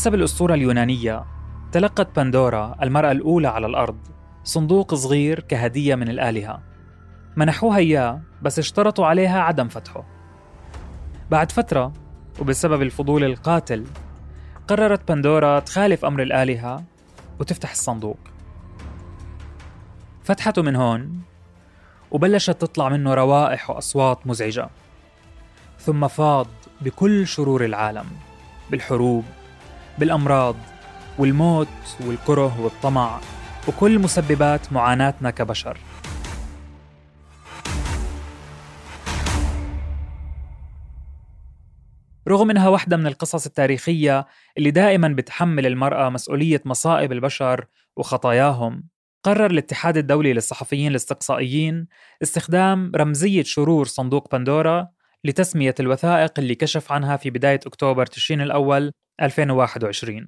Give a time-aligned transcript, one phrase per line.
[0.00, 1.24] حسب الأسطورة اليونانية
[1.72, 3.98] تلقت بندورا المرأة الأولى على الأرض
[4.44, 6.62] صندوق صغير كهدية من الآلهة.
[7.36, 10.04] منحوها إياه بس اشترطوا عليها عدم فتحه.
[11.30, 11.92] بعد فترة
[12.40, 13.84] وبسبب الفضول القاتل
[14.68, 16.84] قررت بندورا تخالف أمر الآلهة
[17.40, 18.18] وتفتح الصندوق.
[20.22, 21.20] فتحته من هون
[22.10, 24.68] وبلشت تطلع منه روائح وأصوات مزعجة.
[25.78, 26.46] ثم فاض
[26.80, 28.06] بكل شرور العالم
[28.70, 29.24] بالحروب
[30.00, 30.56] بالأمراض
[31.18, 33.20] والموت والكره والطمع
[33.68, 35.78] وكل مسببات معاناتنا كبشر.
[42.28, 44.26] رغم إنها واحدة من القصص التاريخية
[44.58, 48.84] اللي دائما بتحمل المرأة مسؤولية مصائب البشر وخطاياهم
[49.22, 51.86] قرر الاتحاد الدولي للصحفيين الاستقصائيين
[52.22, 54.88] استخدام رمزية شرور صندوق بندورا
[55.24, 58.92] لتسمية الوثائق اللي كشف عنها في بداية أكتوبر تشرين الأول
[59.22, 60.26] 2021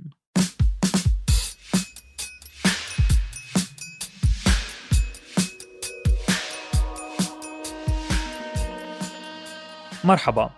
[10.05, 10.51] مرحبا.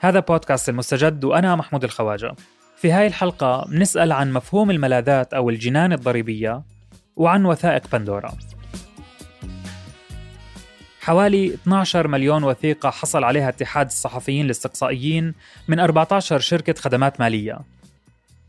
[0.00, 2.34] هذا بودكاست المستجد وأنا محمود الخواجة.
[2.76, 6.62] في هاي الحلقة بنسأل عن مفهوم الملاذات أو الجنان الضريبية
[7.16, 8.32] وعن وثائق بندورا
[11.04, 15.34] حوالي 12 مليون وثيقة حصل عليها اتحاد الصحفيين الاستقصائيين
[15.68, 17.58] من 14 شركة خدمات مالية.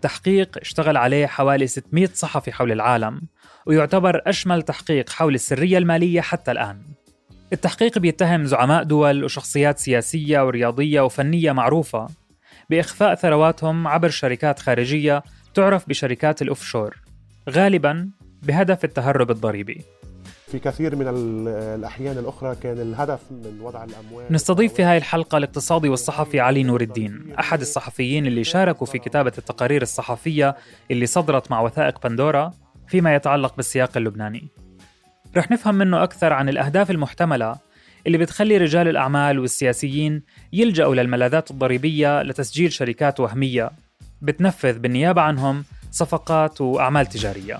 [0.01, 3.21] تحقيق اشتغل عليه حوالي 600 صحفي حول العالم
[3.65, 6.81] ويعتبر أشمل تحقيق حول السرية المالية حتى الآن.
[7.53, 12.07] التحقيق بيتهم زعماء دول وشخصيات سياسية ورياضية وفنية معروفة
[12.69, 15.23] بإخفاء ثرواتهم عبر شركات خارجية
[15.53, 16.97] تعرف بشركات الأوفشور
[17.49, 18.09] غالبا
[18.43, 19.81] بهدف التهرب الضريبي.
[20.47, 21.07] في كثير من
[21.47, 24.25] الأحيان الأخرى كان الهدف من وضع الأموال.
[24.29, 29.31] نستضيف في هاي الحلقة الاقتصادي والصحفي علي نور الدين أحد الصحفيين اللي شاركوا في كتابة
[29.37, 30.55] التقارير الصحفية
[30.91, 32.51] اللي صدرت مع وثائق بندورا
[32.87, 34.47] فيما يتعلق بالسياق اللبناني.
[35.37, 37.55] رح نفهم منه أكثر عن الأهداف المحتملة
[38.07, 40.23] اللي بتخلي رجال الأعمال والسياسيين
[40.53, 43.71] يلجأوا للملاذات الضريبية لتسجيل شركات وهمية
[44.21, 47.57] بتنفذ بالنيابة عنهم صفقات وأعمال تجارية.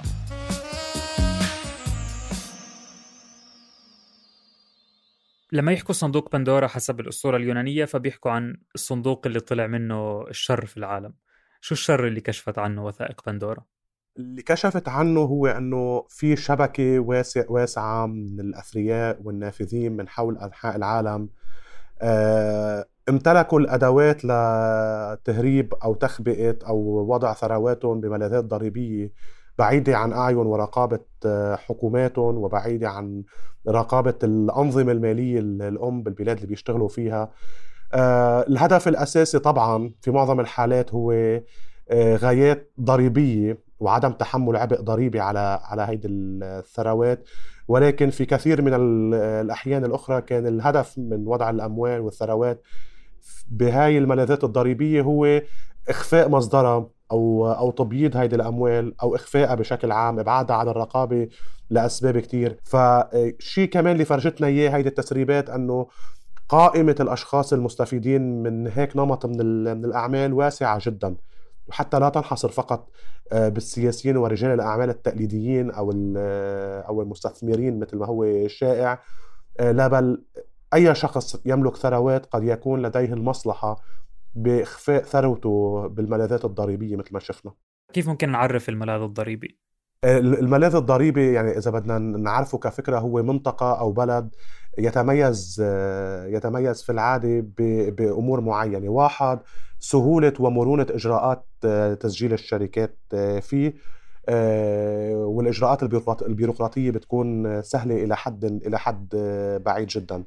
[5.56, 10.78] لما يحكوا صندوق بندورا حسب الأسطورة اليونانية فبيحكوا عن الصندوق اللي طلع منه الشر في
[10.78, 11.14] العالم.
[11.62, 13.64] شو الشر اللي كشفت عنه وثائق بندورا؟
[14.18, 20.76] اللي كشفت عنه هو إنه في شبكة واسع واسعة من الأثرياء والنافذين من حول أنحاء
[20.76, 21.30] العالم.
[22.02, 26.78] آه، امتلكوا الأدوات لتهريب أو تخبئة أو
[27.12, 29.12] وضع ثرواتهم بملاذات ضريبية.
[29.58, 33.24] بعيدة عن أعين ورقابة آه، حكوماتهم وبعيدة عن
[33.70, 37.32] رقابة الأنظمة المالية الأم بالبلاد اللي بيشتغلوا فيها.
[37.94, 41.40] آه، الهدف الأساسي طبعا في معظم الحالات هو
[41.94, 47.30] غايات ضريبية وعدم تحمل عبء ضريبي على على هيدي الثروات.
[47.68, 48.74] ولكن في كثير من
[49.14, 52.62] الأحيان الأخرى كان الهدف من وضع الأموال والثروات
[53.50, 55.42] بهاي الملاذات الضريبية هو
[55.90, 56.90] إخفاء مصدرها.
[57.12, 61.28] أو أو تبييض هيدي الأموال أو اخفائها بشكل عام إبعادها عن الرقابة
[61.70, 65.88] لأسباب كثير فشيء كمان اللي فرجتنا إياه هيدي التسريبات إنه
[66.50, 71.16] قائمة الأشخاص المستفيدين من هيك نمط من من الأعمال واسعة جدا.
[71.68, 72.90] وحتى لا تنحصر فقط
[73.32, 79.00] آه، بالسياسيين ورجال الأعمال التقليديين أو آه، أو المستثمرين مثل ما هو شائع
[79.60, 80.24] آه، لا بل
[80.74, 83.82] أي شخص يملك ثروات قد يكون لديه المصلحة
[84.36, 87.52] بإخفاء ثروته بالملاذات الضريبية مثل ما شفنا.
[87.94, 89.60] كيف ممكن نعرف الملاذ الضريبي؟
[90.06, 94.36] الملاذ الضريبي يعني إذا بدنا نعرفه كفكرة هو منطقة أو بلد
[94.78, 95.62] يتميز
[96.28, 97.46] يتميز في العادة
[97.90, 98.90] بأمور معينة.
[98.90, 99.40] واحد
[99.80, 101.46] سهولة ومرونة إجراءات
[102.00, 102.98] تسجيل الشركات
[103.42, 103.74] فيه.
[105.12, 105.84] والإجراءات
[106.24, 109.08] البيروقراطية بتكون سهلة إلى حد إلى حد
[109.66, 110.24] بعيد جدا.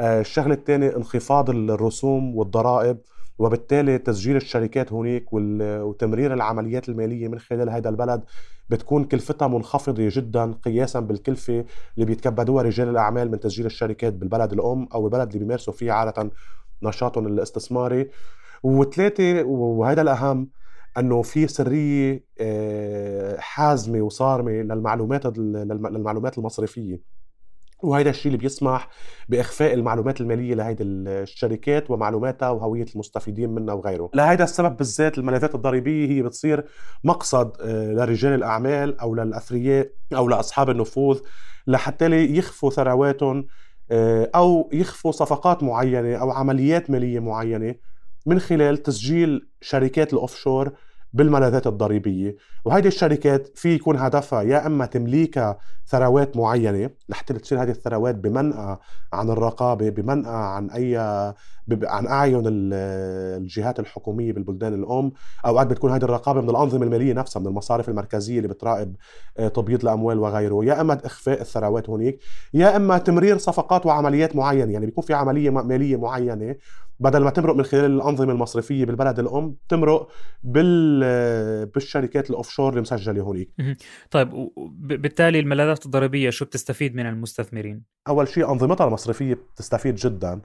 [0.00, 2.98] الشغلة الثانية انخفاض الرسوم والضرائب.
[3.38, 8.24] وبالتالي تسجيل الشركات هناك وتمرير العمليات المالية من خلال هذا البلد
[8.68, 14.88] بتكون كلفتها منخفضة جدا قياسا بالكلفة اللي بيتكبدوها رجال الأعمال من تسجيل الشركات بالبلد الأم
[14.94, 16.30] أو البلد اللي بيمارسوا فيه عادة
[16.82, 18.10] نشاطهم الاستثماري.
[18.62, 20.48] وثلاثة وهذا الأهم
[20.98, 27.15] إنه في سرية آه، حازمة وصارمة للمعلومات للمعلومات المصرفية.
[27.82, 28.88] وهذا الشيء اللي بيسمح
[29.28, 36.08] بإخفاء المعلومات المالية لهيدي الشركات ومعلوماتها وهوية المستفيدين منها وغيره لهذا السبب بالذات الملاذات الضريبية
[36.08, 36.64] هي بتصير
[37.04, 41.20] مقصد آه، لرجال الأعمال أو للأثرياء أو لأصحاب النفوذ
[41.66, 43.46] لحتى يخفوا ثرواتهم
[43.90, 47.74] آه، أو يخفوا صفقات معينة أو عمليات مالية معينة
[48.26, 50.72] من خلال تسجيل شركات الأوفشور
[51.16, 52.36] بالملاذات الضريبية.
[52.64, 58.76] وهيدي الشركات في يكون هدفها يا إما تمليكها ثروات معينة لحتى تصير هذه الثروات بمنأى
[59.12, 60.96] عن الرقابة بمنأى عن اي
[61.82, 65.12] عن أعين الجهات الحكومية بالبلدان الأم.
[65.46, 68.96] أوقات بتكون هذه الرقابة من الأنظمة المالية نفسها من المصارف المركزية اللي بتراقب
[69.38, 70.64] آه، تبييض الأموال وغيره.
[70.64, 72.18] يا إما إخفاء الثروات هناك
[72.54, 74.72] يا إما تمرير صفقات وعمليات معينة.
[74.72, 76.56] يعني بيكون في عملية مالية معينة
[77.00, 80.08] بدل ما تمرق من خلال الأنظمة المصرفية بالبلد الأم تمرق
[80.42, 81.04] بال
[81.74, 83.50] بالشركات الاوفشور اللي مسجله هونيك.
[84.10, 84.50] طيب
[84.80, 90.40] بالتالي الملاذات الضريبية شو بتستفيد من المستثمرين؟ أول شيء أنظمتها المصرفية بتستفيد جدا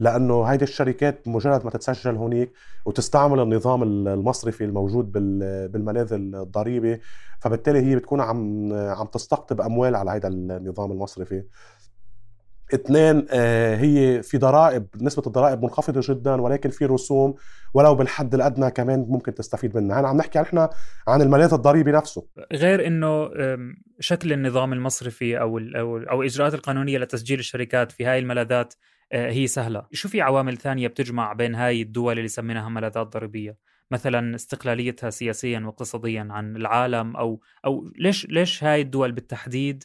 [0.00, 2.52] لأنه هيدي الشركات مجرد ما تتسجل هونيك
[2.84, 5.12] وتستعمل النظام المصرفي الموجود
[5.72, 7.00] بالملاذ الضريبي
[7.40, 11.44] فبالتالي هي بتكون عم عم تستقطب أموال على هذا النظام المصرفي.
[12.74, 17.34] اثنين آه، هي في ضرائب نسبة الضرائب منخفضة جدا ولكن في رسوم
[17.74, 20.00] ولو بالحد الأدنى كمان ممكن تستفيد منها.
[20.00, 20.70] هنا عم نحكي إحنا
[21.08, 22.26] عن الملاذ الضريبي نفسه.
[22.52, 23.30] غير أنه
[24.00, 28.74] شكل النظام المصرفي أو, أو, أو الإجراءات القانونية لتسجيل الشركات في هاي الملاذات
[29.12, 29.86] آه، هي سهلة.
[29.92, 33.56] شو في عوامل ثانية بتجمع بين هاي الدول اللي سميناها ملاذات ضريبية؟
[33.90, 39.84] مثلا استقلاليتها سياسيا واقتصاديا عن العالم أو أو ليش ليش هاي الدول بالتحديد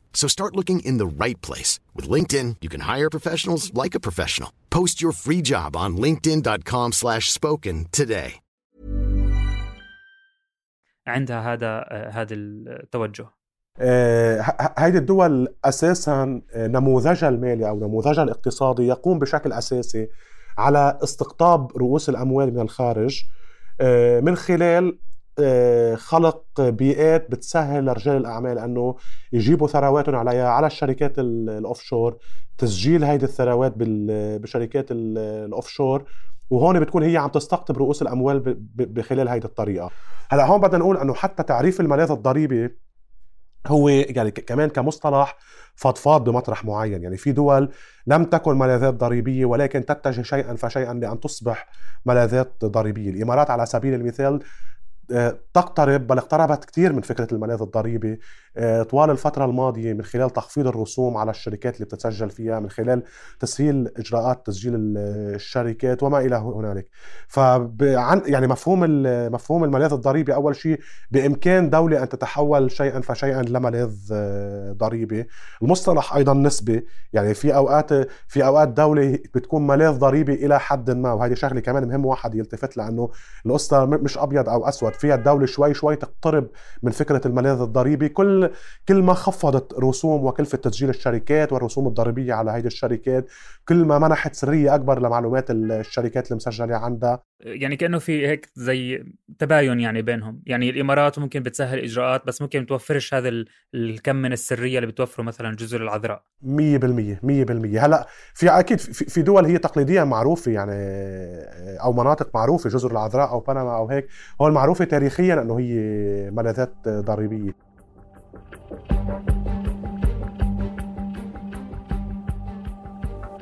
[0.13, 1.79] So start looking in the right place.
[1.95, 4.51] With LinkedIn, you can hire professionals like a professional.
[4.69, 8.41] Post your free job on linkedin.com slash spoken today.
[11.07, 13.25] عندها هذا هذا التوجه
[14.77, 20.07] هذه الدول أساسا نموذجها المالي أو نموذجها الاقتصادي يقوم بشكل اساسي
[20.57, 23.23] على استقطاب رؤوس الاموال من الخارج
[24.21, 24.99] من خلال
[25.95, 28.95] خلق بيئات بتسهل لرجال الأعمال أنه
[29.33, 32.17] يجيبوا ثرواتهم عليها على الشركات ال offshore
[32.57, 36.03] تسجيل هيدي الثروات بشركات ال offshore
[36.49, 39.89] وهون بتكون هي عم تستقطب رؤوس الأموال بخلال هيدي الطريقة.
[40.29, 42.77] هلأ هون بدنا نقول أنه حتى تعريف الملاذ الضريبي
[43.67, 45.37] هو يعني كمان كمصطلح
[45.75, 47.03] فضفاض بمطرح معين.
[47.03, 47.69] يعني في دول
[48.07, 51.67] لم تكن ملاذات ضريبية ولكن تتجه شيئا فشيئا لأن تصبح
[52.05, 53.09] ملاذات ضريبية.
[53.09, 54.39] الإمارات على سبيل المثال
[55.53, 58.19] تقترب بل اقتربت كثير من فكرة الملاذ الضريبي
[58.57, 63.03] آه، طوال الفترة الماضية من خلال تخفيض الرسوم على الشركات اللي بتتسجل فيها من خلال
[63.39, 66.89] تسهيل إجراءات تسجيل الشركات وما إلى هنالك.
[67.27, 68.79] فعن يعني مفهوم
[69.33, 70.79] مفهوم الملاذ الضريبي أول شيء
[71.11, 75.27] بإمكان دولة أن تتحول شيئا فشيئا لملاذ آه، ضريبي.
[75.61, 77.89] المصطلح أيضا نسبي يعني في أوقات
[78.27, 82.77] في أوقات دولة بتكون ملاذ ضريبي إلى حد ما وهذه شغلة كمان مهم واحد يلتفت
[82.77, 83.09] لأنه
[83.45, 84.93] القصة مش أبيض أو أسود.
[85.01, 86.47] فيها الدولة شوي شوي تقترب
[86.83, 88.09] من فكرة الملاذ الضريبي.
[88.09, 88.49] كل
[88.87, 93.25] كل ما خفضت رسوم وكلفة تسجيل الشركات والرسوم الضريبية على هيدي الشركات
[93.67, 97.30] كل ما منحت سرية أكبر لمعلومات الشركات المسجلة عندها.
[97.43, 99.03] يعني كأنه في هيك زي
[99.39, 100.41] تباين يعني بينهم.
[100.45, 103.45] يعني الإمارات ممكن بتسهل إجراءات بس ممكن توفرش هذا
[103.75, 109.45] الكم من السرية اللي بتوفره مثلا جزر العذراء 100% 100% هلأ في أكيد في دول
[109.45, 110.73] هي تقليديا معروفة يعني
[111.83, 114.07] أو مناطق معروفة جزر العذراء أو بنما أو هيك
[114.41, 115.75] هو معروفة تاريخيا إنه هي
[116.31, 117.71] ملاذات ضريبية.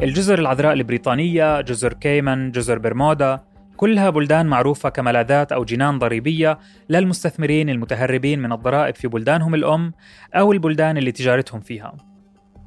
[0.04, 3.40] الجزر العذراء البريطانية، جزر كيمن، جزر برمودا،
[3.80, 6.60] كلها بلدان معروفة كملاذات أو جنان ضريبية
[6.90, 9.94] للمستثمرين المتهربين من الضرائب في بلدانهم الأم
[10.36, 11.94] أو البلدان اللي تجارتهم فيها.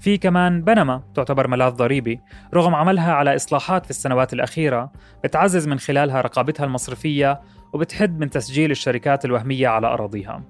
[0.00, 2.20] في كمان بنما تعتبر ملاذ ضريبي
[2.54, 4.92] رغم عملها على إصلاحات في السنوات الأخيرة
[5.24, 7.40] بتعزز من خلالها رقابتها المصرفية
[7.72, 10.42] وبتحد من تسجيل الشركات الوهمية على أراضيها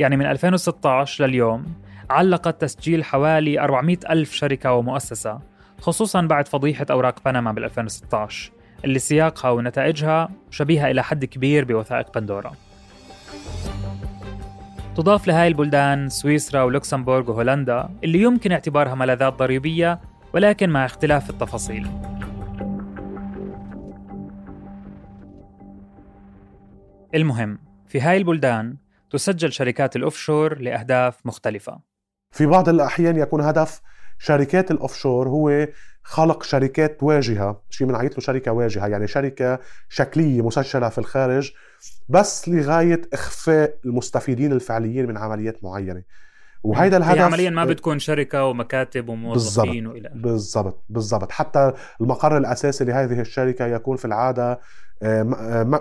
[0.00, 1.66] يعني من 2016 لليوم
[2.10, 5.38] علقت تسجيل حوالي 400 ألف شركة ومؤسسة
[5.80, 8.55] خصوصا بعد فضيحة أوراق بنما بال 2016
[8.86, 12.52] اللي سياقها ونتائجها شبيهة إلى حد كبير بوثائق بندورا.
[14.96, 20.00] تضاف لهاي البلدان سويسرا ولوكسمبورغ وهولندا اللي يمكن اعتبارها ملاذات ضريبية
[20.34, 21.88] ولكن مع اختلاف التفاصيل.
[27.14, 28.76] المهم في هاي البلدان
[29.10, 31.80] تسجل شركات الأوفشور لأهداف مختلفة.
[32.30, 33.80] في بعض الأحيان يكون هدف
[34.18, 35.66] شركات الأوفشور هو
[36.08, 39.58] خلق شركات واجهة شيء بنعيط له شركة واجهة يعني شركة
[39.88, 41.52] شكلية مسجلة في الخارج
[42.08, 46.02] بس لغاية إخفاء المستفيدين الفعليين من عمليات معينة.
[46.62, 50.84] وهيدا الهدف عمليا ما بتكون شركة ومكاتب وموظفين وإلى بالضبط.
[50.88, 51.32] بالضبط.
[51.32, 54.60] حتى المقر الأساسي لهذه الشركة يكون في العادة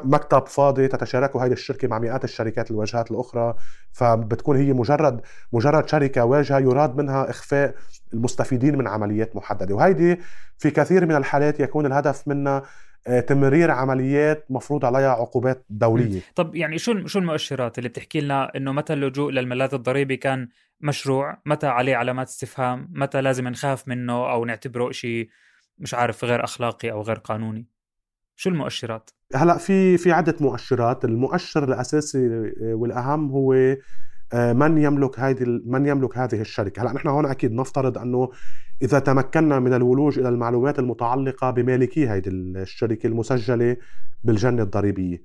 [0.03, 3.55] مكتب فاضي تتشاركه هذه الشركة مع مئات الشركات الواجهات الأخرى
[3.91, 5.21] فبتكون هي مجرد
[5.53, 7.75] مجرد شركة واجهة يراد منها إخفاء
[8.13, 9.75] المستفيدين من عمليات محددة.
[9.75, 10.19] وهيدي
[10.57, 12.63] في كثير من الحالات يكون الهدف منها
[13.07, 16.21] آه، تمرير عمليات مفروض عليها عقوبات دولية.
[16.35, 20.47] طب يعني شو شو المؤشرات اللي بتحكي لنا إنه متى اللجوء للملاذ الضريبي كان
[20.81, 25.29] مشروع متى عليه علامات استفهام متى لازم نخاف منه أو نعتبره شيء
[25.77, 27.74] مش عارف غير أخلاقي أو غير قانوني؟
[28.35, 32.29] شو المؤشرات؟ هلا في في عدة مؤشرات المؤشر الأساسي
[32.61, 33.53] والأهم هو
[34.33, 38.31] من يملك هذه من يملك هذه الشركة؟ هلا نحن هون أكيد نفترض أنه
[38.81, 43.77] إذا تمكنا من الولوج إلى المعلومات المتعلقة بمالكي هذه الشركة المسجلة
[44.23, 45.21] بالجنة الضريبية.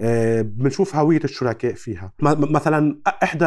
[0.00, 2.12] آه، بنشوف هوية الشركاء فيها.
[2.20, 3.44] مثلا إحدى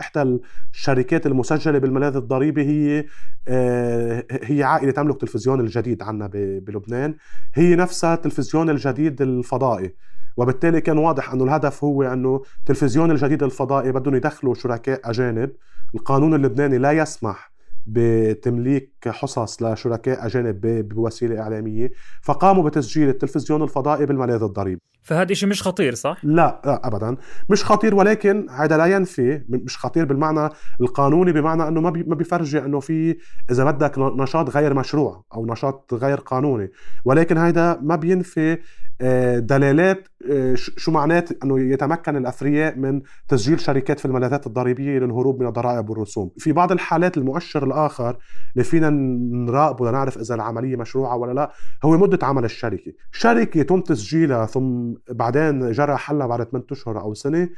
[0.00, 0.38] إحدى
[0.74, 3.04] الشركات المسجلة بالملاذ الضريبي هي
[3.48, 7.14] آه، هي عائلة تملك تلفزيون الجديد عندنا بلبنان.
[7.54, 9.94] هي نفسها التلفزيون الجديد الفضائي.
[10.36, 15.50] وبالتالي كان واضح أنه الهدف هو أنه تلفزيون الجديد الفضائي بدهم يدخلوا شركاء أجانب.
[15.94, 17.52] القانون اللبناني لا يسمح
[17.86, 21.90] بتمليك حصص لشركاء أجانب بوسيلة إعلامية.
[22.22, 24.80] فقاموا بتسجيل التلفزيون الفضائي بالملاذ الضريبي.
[25.04, 27.16] فهذا شيء مش خطير صح؟ لا, لا ابدا.
[27.48, 30.48] مش خطير ولكن هذا لا ينفي مش خطير بالمعنى
[30.80, 33.16] القانوني بمعنى إنه ما ما بيفرجي إنه في
[33.50, 36.70] إذا بدك نشاط غير مشروع أو نشاط غير قانوني.
[37.04, 38.58] ولكن هذا ما بينفي
[39.00, 45.40] آه، دلالات آه، شو معنات إنه يتمكن الأثرياء من تسجيل شركات في الملاذات الضريبية للهروب
[45.40, 46.30] من الضرائب والرسوم.
[46.38, 48.16] في بعض الحالات المؤشر الآخر
[48.52, 51.52] اللي فينا نراقبه لنعرف إذا العملية مشروعة ولا لا
[51.84, 52.92] هو مدة عمل الشركة.
[53.12, 57.48] شركة يتم تسجيلها ثم بعدين جرى حلها بعد 8 أشهر أو سنة.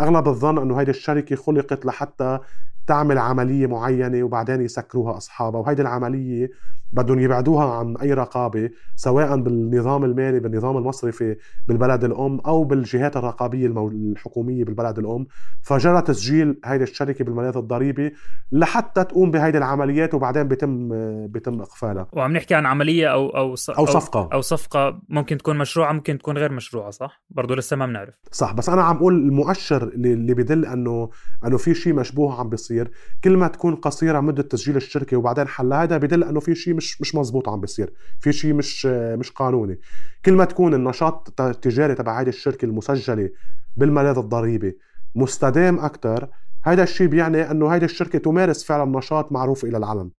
[0.00, 2.38] أغلب الظن إنه هيدي الشركة خلقت لحتى
[2.86, 6.50] تعمل عملية معينة وبعدين يسكروها أصحابها وهيدي العملية
[6.92, 11.36] بدهم يبعدوها عن أي رقابة سواء بالنظام المالي بالنظام المصرفي
[11.68, 15.26] بالبلد الأم أو بالجهات الرقابية الحكومية بالبلد الأم.
[15.62, 18.14] فجرى تسجيل هيدي الشركة بالملاذ الضريبي
[18.52, 20.88] لحتى تقوم بهيدي العمليات وبعدين بيتم
[21.26, 22.06] بيتم إقفالها.
[22.12, 24.28] وعم نحكي عن عملية أو أو أو صفقة.
[24.32, 28.14] أو صفقة ممكن تكون مشروعة ممكن تكون غير مشروعة صح؟ برضه لسه ما بنعرف.
[28.32, 31.10] صح بس أنا عم أقول المؤشر اللي بدل أنه
[31.46, 32.66] أنه في شيء مشبوه عم بيصير.
[32.66, 32.90] بيصير
[33.24, 36.85] كل ما تكون قصيرة مدة تسجيل الشركة وبعدين حلها هذا بدل أنه في شيء مش
[37.00, 37.92] مش مزبوط عم بيصير.
[38.20, 39.78] في شيء مش مش قانوني.
[40.24, 43.30] كل ما تكون النشاط التجاري تبع هذه الشركة المسجلة
[43.76, 44.78] بالملاذ الضريبي
[45.14, 46.28] مستدام أكثر
[46.62, 50.10] هذا الشيء بيعني إنه هذه الشركة تمارس فعلا نشاط معروف إلى العلن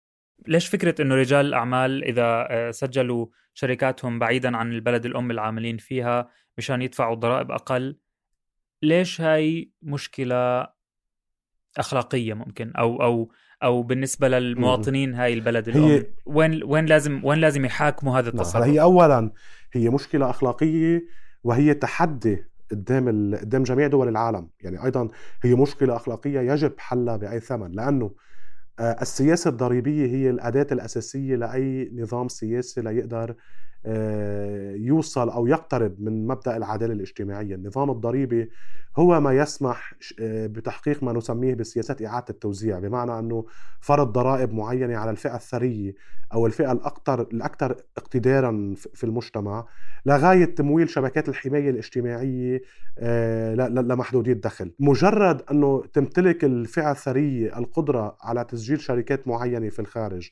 [0.48, 6.30] ليش فكرة إنه رجال الأعمال إذا آه، سجلوا شركاتهم بعيدا عن البلد الام العاملين فيها
[6.58, 7.98] مشان يدفعوا ضرائب أقل
[8.84, 10.68] ليش هاي مشكلة
[11.78, 13.32] أخلاقية ممكن؟ أو أو
[13.64, 15.84] أو بالنسبة للمواطنين هاي البلد الأم.
[15.84, 19.32] هي وين وين لازم وين لازم يحاكموا هذا التصرف؟ هي اولا
[19.74, 21.06] هي مشكلة أخلاقية
[21.44, 23.36] وهي تحدي قدام ال...
[23.42, 24.50] قدام جميع دول العالم.
[24.62, 25.08] يعني أيضا
[25.44, 28.12] هي مشكلة أخلاقية يجب حلها بأي ثمن لأنه
[28.80, 33.36] آه، السياسة الضريبية هي الأداة الأساسية لأي نظام سياسي ليقدر
[34.76, 38.50] يوصل أو يقترب من مبدأ العدالة الاجتماعية، النظام الضريبي
[38.98, 43.46] هو ما يسمح آه، بتحقيق ما نسميه بسياسات إعادة التوزيع، بمعنى أنه
[43.80, 45.94] فرض ضرائب معينة على الفئة الثرية
[46.34, 49.66] أو الفئة الاكثر الاكثر اقتدارا في المجتمع
[50.06, 52.62] لغاية تمويل شبكات الحماية الاجتماعية
[53.00, 60.30] آه، لمحدودي الدخل، مجرد أنه تمتلك الفئة الثرية القدرة على تسجيل شركات معينة في الخارج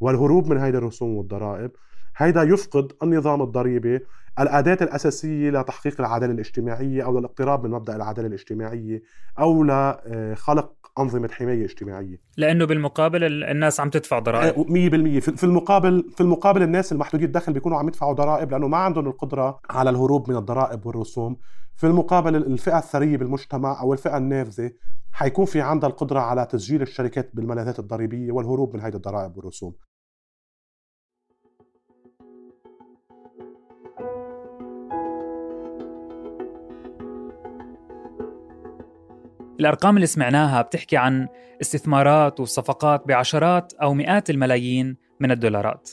[0.00, 1.70] والهروب من هذه الرسوم والضرائب
[2.16, 4.00] هيدا يفقد النظام الضريبي
[4.40, 9.02] الأداة الأساسية لتحقيق العدالة الاجتماعية أو للاقتراب من مبدأ العدالة الاجتماعية
[9.38, 12.20] أو لخلق أنظمة حماية اجتماعية.
[12.36, 14.54] لأنه بالمقابل الناس عم تدفع ضرائب.
[14.54, 18.76] 100% آه، في المقابل في المقابل الناس المحدودي الدخل بيكونوا عم يدفعوا ضرائب لأنه ما
[18.76, 21.36] عندهم القدرة على الهروب من الضرائب والرسوم.
[21.76, 24.70] في المقابل الفئة الثرية بالمجتمع أو الفئة النافذة
[25.12, 29.74] حيكون في عندها القدرة على تسجيل الشركات بالملاذات الضريبية والهروب من هذه الضرائب والرسوم.
[39.60, 41.28] الأرقام اللي سمعناها بتحكي عن
[41.60, 45.90] استثمارات وصفقات بعشرات أو مئات الملايين من الدولارات.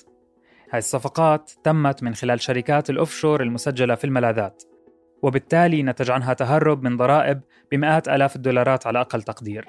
[0.72, 4.63] هاي الصفقات تمت من خلال شركات الأوفشور المسجلة في الملاذات
[5.22, 7.41] وبالتالي نتج عنها تهرب من ضرائب
[7.72, 9.65] بمئات آلاف الدولارات على أقل تقدير.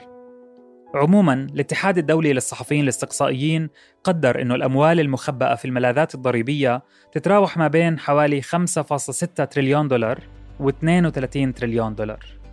[0.94, 3.70] عموما الاتحاد الدولي للصحفيين الاستقصائيين
[4.04, 6.82] قدر أنه الأموال المخبأة في الملاذات الضريبية
[7.12, 10.20] تتراوح ما بين حوالي 5.6 تريليون دولار
[10.60, 12.43] و 32 تريليون دولار.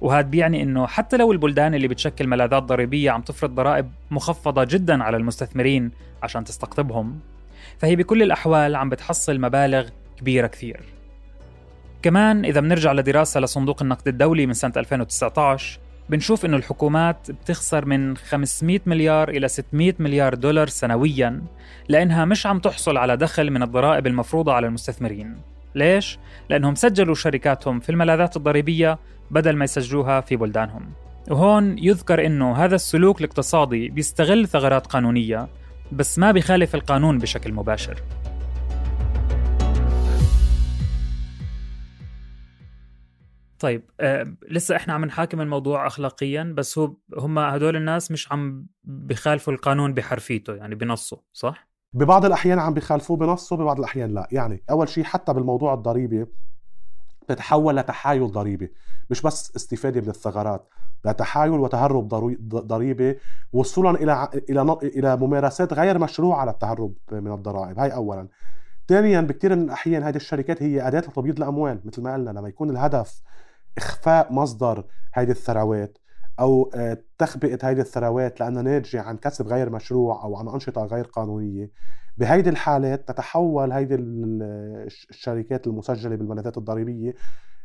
[0.00, 5.04] وهذا بيعني إنه حتى لو البلدان اللي بتشكل ملاذات ضريبية عم تفرض ضرائب مخفضة جدا
[5.04, 5.90] على المستثمرين
[6.22, 7.18] عشان تستقطبهم
[7.78, 10.80] فهي بكل الأحوال عم بتحصل مبالغ كبيرة كثير.
[12.02, 15.78] كمان إذا بنرجع لدراسة لصندوق النقد الدولي من سنة 2019
[16.10, 21.42] بنشوف إنه الحكومات بتخسر من 500 مليار إلى 600 مليار دولار سنويا
[21.88, 25.36] لأنها مش عم تحصل على دخل من الضرائب المفروضة على المستثمرين.
[25.74, 26.18] ليش؟
[26.50, 28.98] لأنهم سجلوا شركاتهم في الملاذات الضريبية
[29.30, 30.92] بدل ما يسجلوها في بلدانهم
[31.30, 35.48] وهون يذكر إنه هذا السلوك الاقتصادي بيستغل ثغرات قانونية
[35.92, 38.02] بس ما بيخالف القانون بشكل مباشر
[43.58, 48.66] طيب آه لسه إحنا عم نحاكم الموضوع اخلاقيا بس هو هم هدول الناس مش عم
[48.84, 54.28] بخالفوا القانون بحرفيته يعني بنصه صح؟ ببعض الأحيان عم بخالفوه بنصه ببعض الأحيان لا.
[54.32, 56.26] يعني أول شيء حتى بالموضوع الضريبي
[57.28, 58.72] تتحول لتحايل ضريبي
[59.10, 60.68] مش بس استفادة من الثغرات
[61.04, 62.08] لتحايل وتهرب
[62.54, 63.18] ضريبي
[63.52, 67.78] وصولا إلى إلى إلى ممارسات غير مشروعة للتهرب من الضرائب.
[67.78, 68.28] هاي اولا.
[68.88, 72.70] ثانيا بكثير من الأحيان هذه الشركات هي أداة لتبييض الأموال مثل ما قلنا لما يكون
[72.70, 73.22] الهدف
[73.78, 75.98] إخفاء مصدر هذه الثروات.
[76.40, 81.04] أو آه، تخبئة هذه الثروات لانها ناتجة عن كسب غير مشروع أو عن أنشطة غير
[81.04, 81.70] قانونية.
[82.18, 83.96] بهيدي الحالات تتحول هيدي
[85.10, 87.14] الشركات المسجلة بالملاذات الضريبية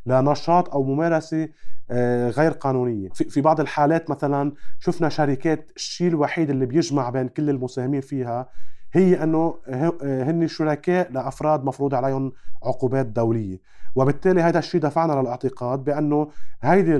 [0.06, 1.48] لنشاط أو ممارسة
[1.90, 3.08] آه، غير قانونية.
[3.08, 8.48] في بعض الحالات مثلا شفنا شركات الشيء الوحيد اللي بيجمع بين كل المساهمين فيها
[8.92, 9.54] هي إنه
[10.02, 13.60] هن شركاء لأفراد مفروض عليهم عقوبات دولية.
[13.96, 16.30] وبالتالي هذا الشيء دفعنا للاعتقاد بأنه
[16.62, 16.96] هيدي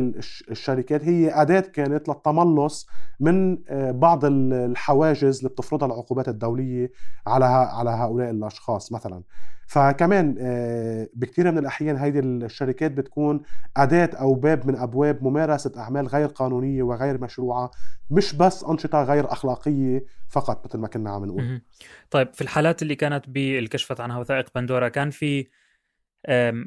[0.51, 2.89] الشركات هي أداة كانت للتملص
[3.21, 6.93] من آه، بعض الحواجز اللي بتفرضها العقوبات الدولية
[7.27, 9.23] على على هؤلاء الأشخاص مثلا.
[9.67, 13.43] فكمان آه، بكثير من الأحيان هيدي الشركات بتكون
[13.77, 17.71] أداة أو باب من أبواب ممارسة أعمال غير قانونية وغير مشروعة
[18.11, 21.61] مش بس أنشطة غير أخلاقية فقط مثل ما كنا عم نقول.
[22.11, 25.47] طيب في الحالات اللي كانت بالكشفت عنها وثائق بندورا كان في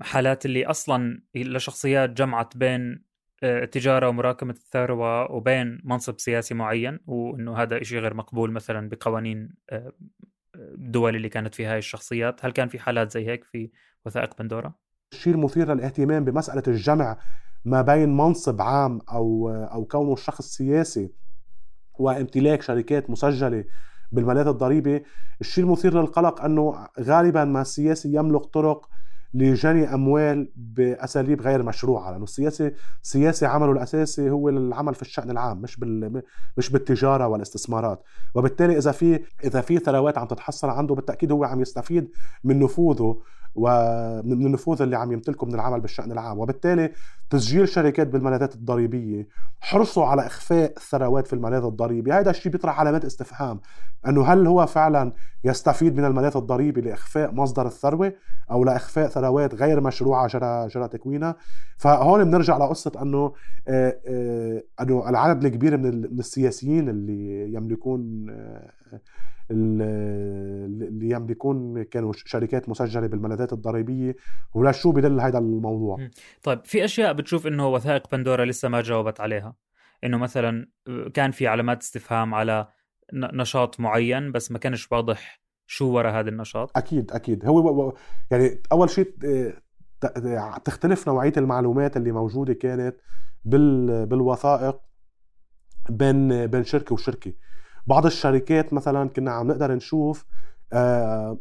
[0.02, 3.10] حالات اللي أصلا لشخصيات جمعت بين
[3.44, 9.50] التجارة آه، ومراكمة الثروة وبين منصب سياسي معين وإنه هذا شيء غير مقبول مثلا بقوانين
[10.56, 13.70] الدول اللي كانت فيها هاي الشخصيات هل كان في حالات زي هيك في
[14.06, 14.74] وثائق بندورا؟
[15.14, 17.18] الشيء المثير للاهتمام بمسألة الجمع
[17.66, 21.12] ما بين منصب عام أو أو كونه شخص سياسي
[21.94, 23.64] وامتلاك شركات مسجلة
[24.12, 25.04] بالملاذ الضريبي
[25.42, 28.90] الشيء المثير للقلق أنه غالبا ما السياسي يملك طرق
[29.34, 32.12] لجني أموال بأساليب غير مشروعة.
[32.12, 36.24] لأنه السياسي سياسي عمله الأساسي هو العمل في الشأن العام مش بال
[36.58, 38.04] مش بالتجارة والاستثمارات.
[38.36, 42.12] وبالتالي إذا في إذا في ثروات عم تتحصل عنده بالتأكيد هو عم يستفيد
[42.44, 43.22] من نفوذه
[43.56, 46.40] ومن النفوذ اللي عم يمتلكه من العمل بالشأن العام.
[46.40, 46.92] وبالتالي
[47.30, 49.28] تسجيل شركات بالملاذات الضريبية
[49.62, 53.60] حرصوا على إخفاء الثروات في الملاذ الضريبي هذا الشيء بيطرح علامات استفهام.
[54.08, 58.14] إنه هل هو فعلا يستفيد من الملاذ الضريبي لإخفاء مصدر الثروة
[58.52, 61.36] أو لإخفاء ثروات غير مشروعة جرى جرى تكوينها؟
[61.78, 63.34] فهون بنرجع لقصة إنه
[63.68, 68.72] آه، آه، إنه العدد الكبير من السياسيين اللي يملكون آه،
[69.52, 74.16] اللي يملكون كانوا شركات مسجلة بالملاذات الضريبية
[74.54, 76.10] ولا شو بدل هذا الموضوع؟
[76.44, 79.56] طيب في أشياء بتشوف إنه وثائق بندورا لسه ما جاوبت عليها.
[80.04, 80.68] إنه مثلا
[81.14, 82.68] كان في علامات استفهام على
[83.14, 86.78] نشاط معين بس ما كانش واضح شو وراء هذا النشاط.
[86.78, 87.46] أكيد أكيد.
[87.46, 87.94] هو
[88.32, 89.14] يعني أول شيء
[90.66, 92.96] تختلف نوعية المعلومات اللي موجودة كانت
[93.46, 94.80] بالوثائق
[95.90, 97.34] بين بين شركة وشركة.
[97.90, 100.26] بعض الشركات مثلا كنا عم نقدر نشوف
[100.74, 101.38] آه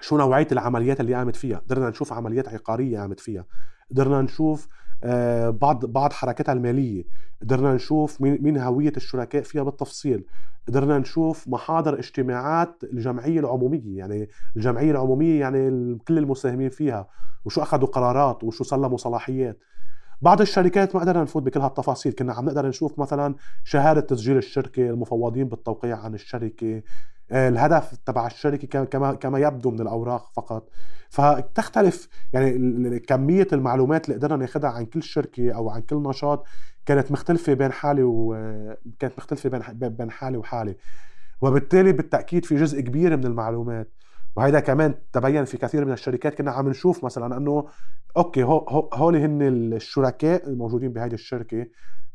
[0.00, 1.58] شو نوعية العمليات اللي قامت فيها.
[1.58, 3.44] قدرنا نشوف عمليات عقارية قامت فيها.
[3.90, 4.68] قدرنا نشوف
[5.04, 7.04] آه بعض بعض حركاتها المالية.
[7.42, 10.24] قدرنا نشوف مين هوية الشركاء فيها بالتفصيل.
[10.68, 17.08] قدرنا نشوف محاضر اجتماعات الجمعية العمومية يعني الجمعية العمومية يعني كل المساهمين فيها
[17.44, 19.58] وشو أخذوا قرارات وشو سلموا صلاحيات.
[20.22, 22.12] بعض الشركات ما قدرنا نفوت بكل هالتفاصيل.
[22.12, 26.82] كنا عم نقدر نشوف مثلا شهادة تسجيل الشركة المفوضين بالتوقيع عن الشركة
[27.32, 30.70] آه، الهدف تبع الشركة كما كما يبدو من الأوراق فقط.
[31.10, 36.46] فتختلف يعني كمية المعلومات اللي قدرنا ناخذها عن كل شركة أو عن كل نشاط
[36.86, 40.76] كانت مختلفة بين حالي وكانت مختلفة بين بين حالي وحالي.
[41.40, 43.92] وبالتالي بالتأكيد في جزء كبير من المعلومات
[44.36, 47.68] وهذا كمان تبين في كثير من الشركات كنا عم نشوف مثلا إنه
[48.16, 51.66] أوكي هو هول هن الشركاء الموجودين بهذه الشركة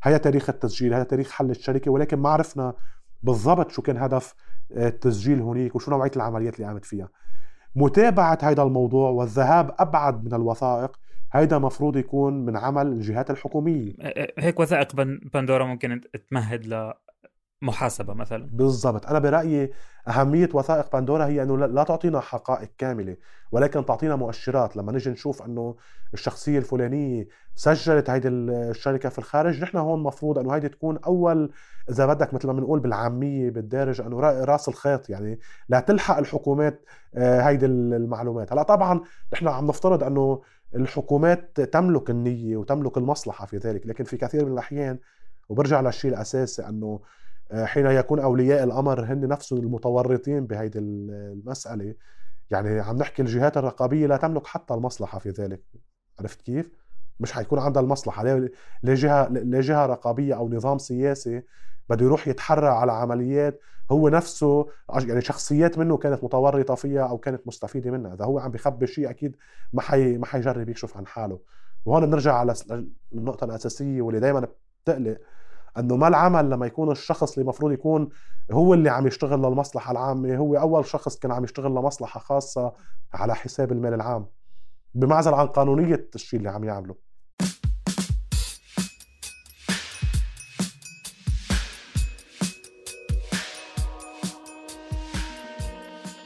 [0.02, 2.74] هذا تاريخ التسجيل هذا تاريخ حل الشركة ولكن ما عرفنا
[3.22, 4.34] بالضبط شو كان هدف
[4.72, 7.08] آه، التسجيل هنيك وشو نوعية العمليات اللي قامت فيها.
[7.76, 10.98] متابعة هذا الموضوع والذهاب أبعد من الوثائق
[11.32, 13.94] هيدا مفروض يكون من عمل الجهات الحكومية.
[14.38, 14.96] هيك وثائق
[15.34, 16.66] بندورا ممكن تمهد
[17.62, 18.48] محاسبة مثلا.
[18.52, 19.06] بالضبط.
[19.06, 19.72] أنا برأيي
[20.08, 23.16] أهمية وثائق بندورا هي إنه لا تعطينا حقائق كاملة
[23.52, 24.76] ولكن تعطينا مؤشرات.
[24.76, 25.76] لما نجي نشوف إنه
[26.14, 31.52] الشخصية الفلانية سجلت هيدي الشركة في الخارج نحن هون مفروض إنه هيدي تكون أول
[31.90, 37.40] إذا بدك مثل ما بنقول بالعامية بالدارج إنه رأس الخيط يعني لا تلحق الحكومات آه،
[37.40, 38.52] هيدي المعلومات.
[38.52, 39.00] هلأ طبعا
[39.32, 40.42] نحن عم نفترض إنه
[40.74, 44.98] الحكومات تملك النية وتملك المصلحة في ذلك لكن في كثير من الأحيان
[45.48, 47.00] وبرجع للشيء الأساسي إنه
[47.54, 51.94] حين يكون أولياء الأمر هن نفسهم المتورطين بهيدي المسألة.
[52.50, 55.62] يعني عم نحكي الجهات الرقابية لا تملك حتى المصلحة في ذلك.
[56.20, 56.70] عرفت كيف؟
[57.20, 58.24] مش حيكون عندها المصلحة.
[58.24, 58.50] ليه
[58.82, 61.42] جهه ليه جهة رقابية أو نظام سياسي
[61.88, 63.60] بده يروح يتحرى على عمليات
[63.90, 64.66] هو نفسه
[65.06, 68.14] يعني شخصيات منه كانت متورطة فيها أو كانت مستفيدة منها.
[68.14, 69.36] إذا هو عم بخبي شيء أكيد
[69.72, 71.40] ما حي ما حيجرب يكشف عن حاله.
[71.84, 72.54] وهون بنرجع على
[73.12, 74.48] النقطه الأساسية واللي دائما
[74.84, 75.18] بتقلق.
[75.78, 78.08] إنه ما العمل لما يكون الشخص اللي المفروض يكون
[78.52, 82.72] هو اللي عم يشتغل للمصلحة العامة هو أول شخص كان عم يشتغل لمصلحة خاصة
[83.14, 84.26] على حساب المال العام
[84.94, 86.94] بمعزل عن قانونية الشيء اللي عم يعمله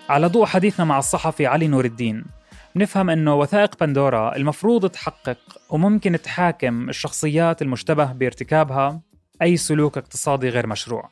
[0.08, 2.24] على ضوء حديثنا مع الصحفي علي نور الدين
[2.76, 5.38] نفهم إنه وثائق بندورا المفروض تحقق
[5.70, 9.00] وممكن تحاكم الشخصيات المشتبه بارتكابها
[9.42, 11.08] أي سلوك اقتصادي غير مشروع.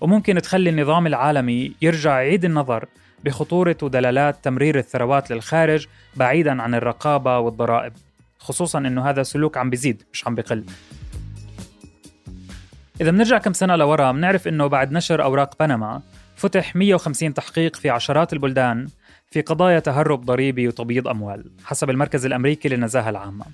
[0.00, 2.84] وممكن تخلي النظام العالمي يرجع يعيد النظر
[3.24, 5.86] بخطورة ودلالات تمرير الثروات للخارج
[6.16, 7.92] بعيدا عن الرقابة والضرائب
[8.38, 10.64] خصوصا أنه هذا سلوك عم بيزيد مش عم بقل
[13.00, 16.02] إذا بنرجع كم سنة لورا بنعرف أنه بعد نشر أوراق بنما
[16.36, 18.88] فتح 150 تحقيق في عشرات البلدان
[19.30, 23.44] في قضايا تهرب ضريبي وتبييض أموال حسب المركز الأمريكي للنزاهة العامة.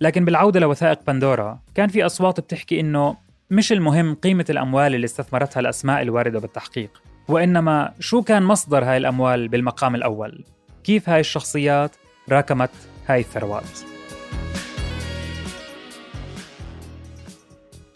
[0.00, 3.16] لكن بالعودة لوثائق بندورا كان في أصوات بتحكي إنه
[3.52, 9.48] مش المهم قيمة الأموال اللي استثمرتها الأسماء الواردة بالتحقيق وإنما شو كان مصدر هاي الأموال
[9.48, 10.44] بالمقام الأول؟
[10.84, 11.96] كيف هاي الشخصيات
[12.28, 12.70] راكمت
[13.08, 13.78] هاي الثروات؟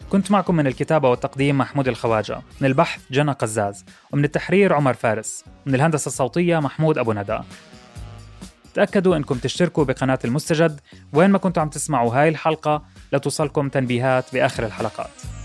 [0.09, 5.45] كنت معكم من الكتابة والتقديم محمود الخواجة من البحث جنى قزاز ومن التحرير عمر فارس
[5.65, 7.39] من الهندسة الصوتية محمود أبو ندى.
[8.73, 10.79] تأكدوا أنكم تشتركوا بقناة المستجد
[11.13, 15.44] وين ما كنتوا عم تسمعوا هاي الحلقة لتوصلكم تنبيهات بآخر الحلقات.